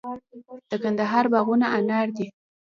[0.69, 2.27] د کندهار باغونه انار دي